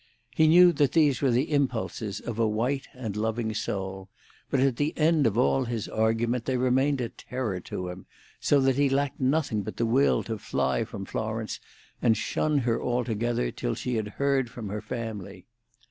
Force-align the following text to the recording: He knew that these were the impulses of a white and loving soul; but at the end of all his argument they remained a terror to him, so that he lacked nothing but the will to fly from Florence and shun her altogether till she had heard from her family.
He 0.33 0.47
knew 0.47 0.71
that 0.73 0.93
these 0.93 1.21
were 1.21 1.29
the 1.29 1.51
impulses 1.51 2.19
of 2.19 2.39
a 2.39 2.47
white 2.47 2.87
and 2.95 3.15
loving 3.15 3.53
soul; 3.53 4.09
but 4.49 4.59
at 4.59 4.77
the 4.77 4.97
end 4.97 5.27
of 5.27 5.37
all 5.37 5.65
his 5.65 5.87
argument 5.87 6.45
they 6.45 6.57
remained 6.57 6.99
a 6.99 7.09
terror 7.09 7.59
to 7.59 7.89
him, 7.89 8.07
so 8.39 8.59
that 8.61 8.77
he 8.77 8.89
lacked 8.89 9.19
nothing 9.19 9.61
but 9.61 9.77
the 9.77 9.85
will 9.85 10.23
to 10.23 10.39
fly 10.39 10.85
from 10.85 11.05
Florence 11.05 11.59
and 12.01 12.17
shun 12.17 12.57
her 12.57 12.81
altogether 12.81 13.51
till 13.51 13.75
she 13.75 13.93
had 13.97 14.07
heard 14.17 14.49
from 14.49 14.69
her 14.69 14.81
family. 14.81 15.45